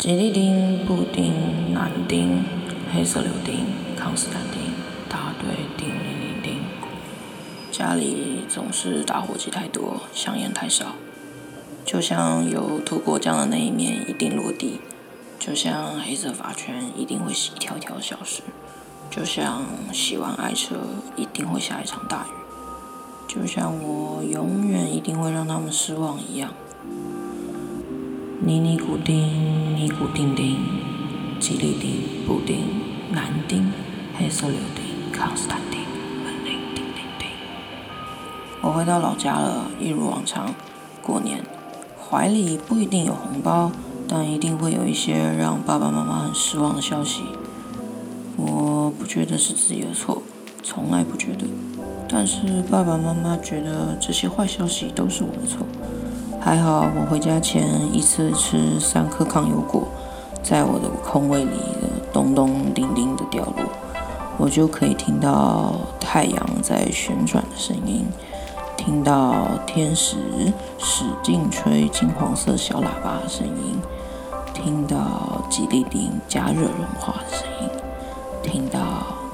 [0.00, 2.42] 吉利丁、布丁、男丁、
[2.90, 3.66] 黑色柳丁、
[3.98, 4.72] 康斯坦丁，
[5.10, 6.62] 答对，叮铃铃铃。
[7.70, 10.94] 家里总是打火机太多，香烟太少，
[11.84, 14.80] 就像有涂果酱的那一面一定落地，
[15.38, 18.40] 就像黑色发圈一定会一条条消失，
[19.10, 20.76] 就像洗完爱车
[21.14, 22.32] 一定会下一场大雨，
[23.28, 26.54] 就像我永远一定会让他们失望一样。
[28.42, 30.58] 尼尼古丁，尼古丁丁，
[31.38, 32.58] 吉利丁，布丁，
[33.12, 33.72] 男丁，
[34.14, 35.80] 黑色柳丁，康斯坦丁，
[36.22, 37.28] 门铃叮叮叮。
[38.60, 40.54] 我回到老家了，一如往常，
[41.00, 41.42] 过年，
[41.98, 43.72] 怀里不一定有红包，
[44.06, 47.22] 但一定会有一些让爸爸妈妈很失望的消息。
[48.36, 50.22] 我不觉得是自己的错，
[50.62, 51.46] 从来不觉得，
[52.06, 55.66] 但是爸爸妈妈觉得这些坏消息都是我的错。
[56.42, 59.86] 还好，我回家前一次吃三颗抗油果，
[60.42, 63.66] 在我的空位里的咚咚叮叮的掉落，
[64.38, 68.06] 我就可以听到太阳在旋转的声音，
[68.74, 70.16] 听到天使
[70.78, 73.78] 使劲吹金黄色小喇叭的声音，
[74.54, 77.68] 听到吉利丁加热融化的声音，
[78.42, 78.80] 听到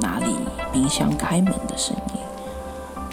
[0.00, 0.34] 哪里
[0.72, 2.23] 冰箱开门的声音。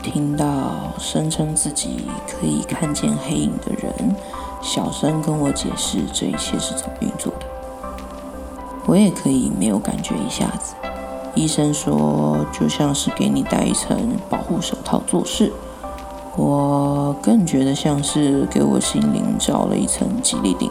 [0.01, 4.15] 听到声称自己可以看见黑影的人
[4.61, 7.45] 小声跟我解释这一切是怎么运作的，
[8.85, 10.75] 我也可以没有感觉一下子。
[11.33, 15.51] 医生说就像是给你戴一层保护手套做事，
[16.35, 20.69] 我更觉得像是给我心灵罩了一层吉利丁。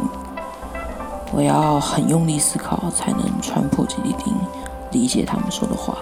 [1.33, 4.35] 我要很用力思考才能穿破吉利丁，
[4.91, 5.97] 理解他们说的话。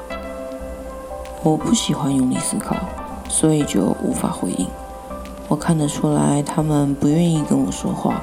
[1.43, 2.75] 我不喜欢用力思考。
[3.29, 4.67] 所以就无法回应。
[5.49, 8.21] 我看得出来，他们不愿意跟我说话。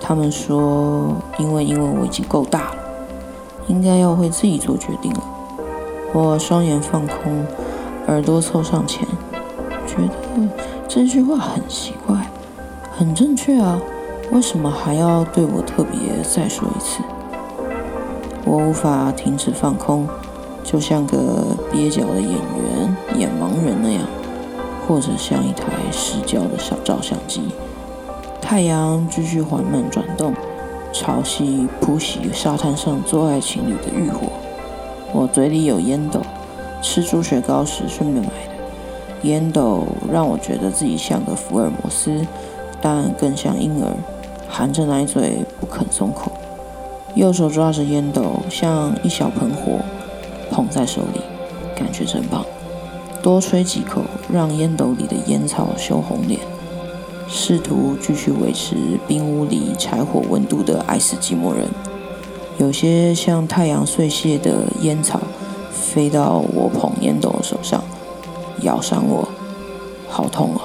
[0.00, 2.76] 他们说，因为因为我已经够大了，
[3.66, 5.20] 应该要会自己做决定了。
[6.12, 7.44] 我双眼放空，
[8.06, 9.06] 耳朵凑上前，
[9.86, 10.48] 觉得
[10.86, 12.30] 这句话很奇怪，
[12.92, 13.80] 很正确啊，
[14.30, 17.00] 为什么还要对我特别再说一次？
[18.44, 20.08] 我无法停止放空。
[20.62, 21.16] 就像个
[21.72, 24.02] 蹩脚的演员演盲人那样，
[24.86, 27.42] 或者像一台失焦的小照相机。
[28.40, 30.32] 太阳继续缓慢转动，
[30.92, 34.28] 潮汐扑袭沙滩上做爱情侣的欲火。
[35.12, 36.20] 我嘴里有烟斗，
[36.80, 38.54] 吃猪血糕时顺便买的。
[39.22, 42.24] 烟斗让我觉得自己像个福尔摩斯，
[42.80, 43.90] 但更像婴儿，
[44.48, 46.30] 含着奶嘴不肯松口。
[47.14, 49.80] 右手抓着烟斗，像一小盆火。
[50.48, 51.20] 捧在手里，
[51.74, 52.44] 感觉真棒。
[53.26, 56.38] 多吹几口，让烟斗里的烟草羞红脸。
[57.28, 58.76] 试图继续维持
[59.08, 61.66] 冰屋里柴火温度的爱斯基摩人。
[62.56, 65.20] 有些像太阳碎屑的烟草
[65.72, 67.82] 飞到我捧烟斗的手上，
[68.62, 69.28] 咬伤我，
[70.08, 70.62] 好痛啊！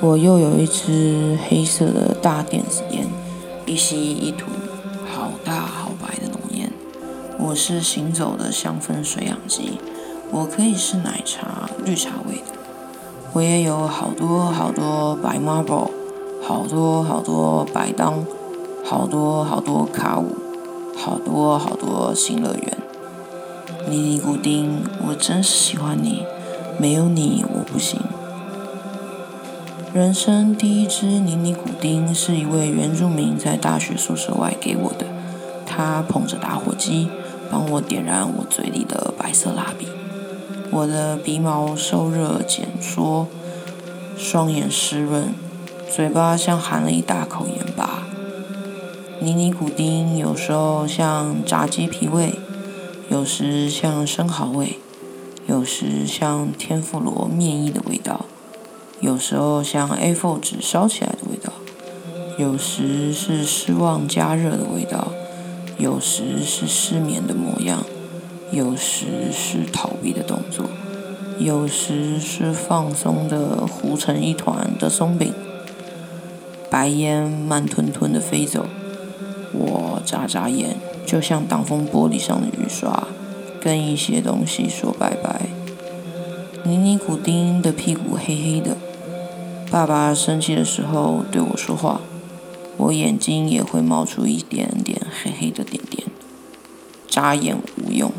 [0.00, 3.08] 我又有一支黑色的大电子烟，
[3.66, 4.46] 一吸一吐，
[5.04, 6.70] 好大好白的浓烟。
[7.40, 9.80] 我是行走的香氛水养机，
[10.32, 12.58] 我可以是奶茶、绿茶味的。
[13.32, 15.90] 我也有好多好多白 marble，
[16.42, 18.24] 好多好多白当，
[18.84, 20.36] 好多好多卡舞，
[20.96, 22.78] 好多好多新乐园。
[23.88, 26.24] 尼尼古丁，我真是喜欢你，
[26.78, 28.00] 没有你我不行。
[29.92, 35.06] 人生第一支尼尼古丁是一位原住民在大学宿舍外给我的，
[35.66, 37.10] 他捧着打火机。
[37.52, 39.88] 帮我点燃我嘴里的白色蜡笔，
[40.72, 43.26] 我的鼻毛受热减缩，
[44.16, 45.34] 双眼湿润，
[45.90, 48.04] 嘴巴像含了一大口盐巴。
[49.20, 52.38] 尼尼古丁有时候像炸鸡皮味，
[53.10, 54.78] 有时像生蚝味，
[55.46, 58.26] 有时像天妇罗面衣的味道，
[59.00, 61.52] 有时候像 A4 纸烧起来的味道，
[62.38, 65.08] 有时是失望加热的味道。
[65.78, 67.82] 有时是失眠的模样，
[68.52, 70.66] 有时是逃避的动作，
[71.38, 75.32] 有时是放松的糊成一团的松饼。
[76.68, 78.66] 白烟慢吞吞的飞走，
[79.52, 80.76] 我眨眨眼，
[81.06, 83.08] 就像挡风玻璃上的雨刷，
[83.60, 85.46] 跟一些东西说拜拜。
[86.64, 88.76] 尼尼古丁的屁股黑黑的，
[89.70, 92.00] 爸爸生气的时候对我说话。
[92.76, 96.06] 我眼睛也会冒出一点点黑黑的点点，
[97.08, 98.10] 眨眼无用。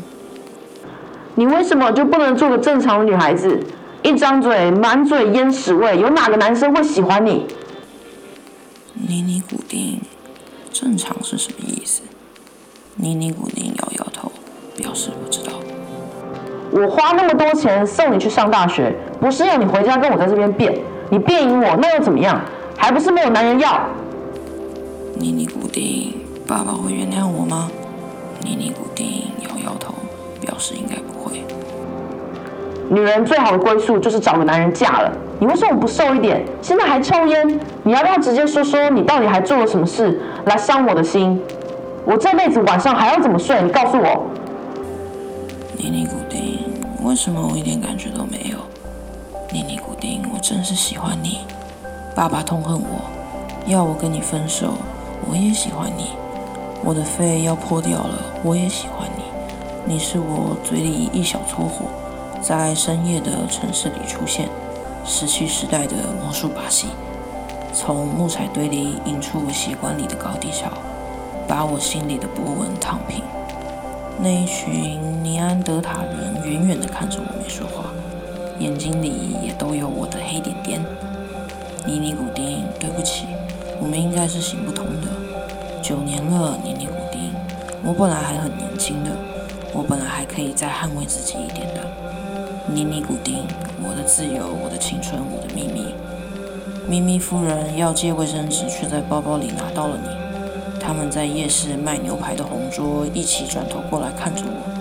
[1.34, 3.58] 你为什么就不能做个正常的女孩子？
[4.02, 7.46] 一张嘴满嘴烟屎味，有哪个男生会喜欢你？
[8.94, 10.00] 尼尼古丁，
[10.72, 12.02] 正常是什么意思？
[12.96, 14.30] 尼尼古丁摇摇头，
[14.76, 15.52] 表示不知道。
[16.72, 20.78] 我花那么多钱送你去上大学，不是要你回家跟我在这边变。
[21.10, 22.40] 你变赢我，那又怎么样？
[22.76, 23.86] 还不是没有男人要。
[25.14, 26.14] 尼尼古丁，
[26.46, 27.70] 爸爸会原谅我吗？
[28.42, 29.06] 尼尼古丁
[30.44, 31.42] 表示应该不会。
[32.90, 35.10] 女人最好的归宿就是找个男人嫁了。
[35.38, 36.44] 你为什么不瘦一点？
[36.60, 37.60] 现在还抽烟？
[37.82, 41.40] 你要不要直接说说你到底还做了什么事来伤我的心？
[42.04, 43.62] 我这辈子晚上还要怎么睡？
[43.62, 44.26] 你告诉我。
[45.78, 46.58] 尼尼古丁，
[47.02, 48.58] 为什么我一点感觉都没有？
[49.50, 51.38] 尼尼古丁，我真是喜欢你。
[52.14, 53.00] 爸爸痛恨我，
[53.66, 54.74] 要我跟你分手。
[55.30, 56.10] 我也喜欢你。
[56.84, 59.08] 我的肺要破掉了，我也喜欢
[59.86, 59.98] 你。
[59.98, 61.86] 是我嘴里一小撮火，
[62.42, 64.48] 在深夜的城市里出现。
[65.04, 66.88] 石器时代的魔术把戏，
[67.72, 70.70] 从木材堆里引出血管里的高低潮，
[71.48, 73.22] 把我心里的波纹烫平。
[74.18, 77.86] 那一群尼安德塔人远远地看着我，没说话，
[78.58, 80.84] 眼睛里也都有我的黑点点。
[81.86, 83.26] 尼尼古丁，对不起，
[83.80, 85.08] 我们应该是行不通的。
[85.82, 87.32] 九年了，尼尼古丁，
[87.82, 89.10] 我本来还很年轻的，
[89.72, 91.80] 我本来还可以再捍卫自己一点的。
[92.66, 93.44] 尼尼古丁，
[93.82, 95.94] 我的自由，我的青春，我的秘密。
[96.88, 100.08] 咪咪夫人要借卫生纸，却在包包里拿到了你。
[100.80, 104.72] 他们在夜市卖牛排的红桌一起转头过来看着我。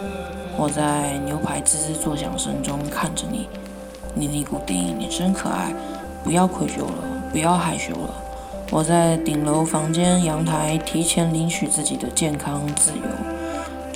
[0.58, 3.48] 我在牛排滋滋作响声中看着你。
[4.14, 5.74] 尼尼古丁，你真可爱。
[6.24, 6.94] 不要愧疚了，
[7.32, 8.14] 不要害羞了。
[8.70, 13.41] 我在顶楼房间阳台提前领取自己的健康自由。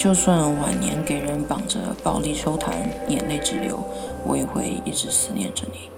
[0.05, 2.67] 就算晚年给人绑着暴力抽痰、
[3.07, 3.83] 眼泪直流，
[4.23, 5.89] 我也会一直思念着你。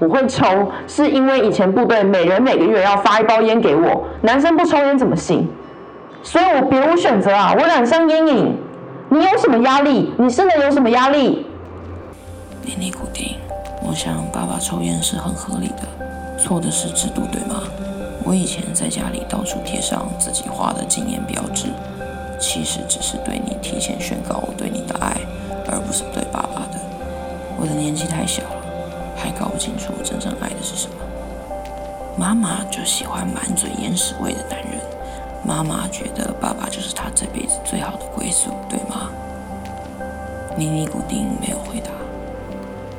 [0.00, 0.44] 我会抽，
[0.88, 5.48] 是因为以前部队每人每个月要发一包烟给我，男生不抽烟怎么行？
[6.24, 7.54] 所以我别无选择啊！
[7.56, 8.56] 我染上烟瘾。
[9.10, 10.12] 你有什么压力？
[10.18, 11.46] 你生的有什么压力？
[12.64, 13.36] 尼尼古丁，
[13.80, 17.62] 我想爸爸抽烟是很合理的，错的是制度，对吗？
[18.24, 21.68] 我以前在家里到处贴上自己画的禁烟标志。
[22.38, 25.16] 其实只是对你提前宣告我对你的爱，
[25.66, 26.80] 而不是对爸爸的。
[27.60, 28.62] 我的年纪太小了，
[29.16, 30.94] 还搞不清楚我真正爱的是什么。
[32.16, 34.80] 妈妈就喜欢满嘴烟屎味的男人，
[35.44, 39.10] 妈妈觉得爸爸就是她这辈子最好的归宿，对吗？
[40.56, 41.90] 尼尼古丁没有回答。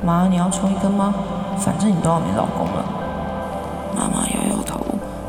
[0.01, 1.13] 妈，你要抽一根吗？
[1.57, 2.85] 反正你都要没老公了。
[3.95, 4.79] 妈妈摇摇头，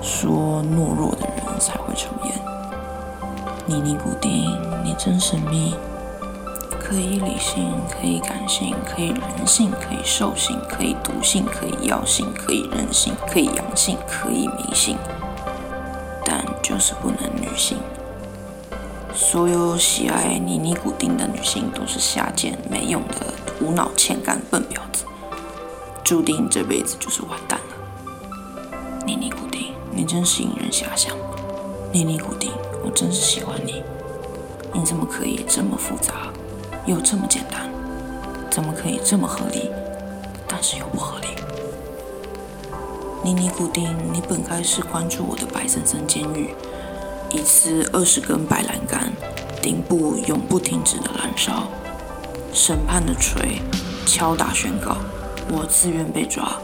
[0.02, 1.29] 说：懦弱的。
[3.70, 4.50] 尼尼古丁，
[4.82, 5.76] 你真神秘，
[6.80, 14.96] 可以理性，可以感性，可以人性，可以兽性，可以毒性，可以药性，可以任性，可以阳性，可以迷信，
[16.24, 17.78] 但就是不能女性。
[19.14, 25.04] 所有喜爱尼尼古丁的女性都是下贱、没用的、无脑、欠干、笨婊子，
[26.02, 29.06] 注定这辈子就是完蛋了。
[29.06, 31.14] 尼尼古丁，你真是引人遐想。
[31.92, 32.50] 尼尼古丁。
[32.82, 33.82] 我真是喜欢你，
[34.72, 36.32] 你怎么可以这么复杂，
[36.86, 37.70] 又这么简单？
[38.50, 39.70] 怎么可以这么合理，
[40.48, 41.28] 但是又不合理？
[43.22, 46.54] 尼尼古丁，你本该是关注我的白森森监狱，
[47.30, 49.12] 一次二十根白栏杆，
[49.62, 51.68] 顶部永不停止的燃烧，
[52.52, 53.60] 审判的锤
[54.06, 54.96] 敲打宣告，
[55.48, 56.56] 我自愿被抓，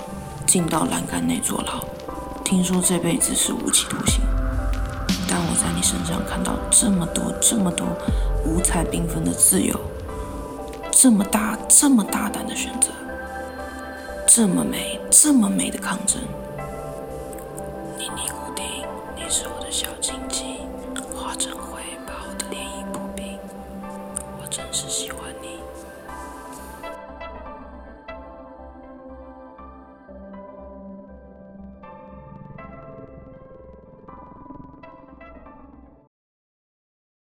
[0.46, 1.84] 进到栏杆内坐牢，
[2.42, 4.25] 听说这辈子是无期徒刑。
[5.36, 7.86] 让我在你身上看到这么多、这么多
[8.46, 9.78] 五彩缤纷的自由，
[10.90, 12.88] 这么大、这么大胆的选择，
[14.26, 16.18] 这么美、这么美的抗争。